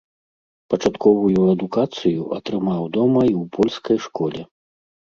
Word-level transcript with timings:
Пачатковую 0.73 1.41
адукацыю 1.55 2.21
атрымаў 2.41 2.83
дома 2.99 3.21
і 3.31 3.33
ў 3.41 3.43
польскай 3.61 3.97
школе. 4.11 4.41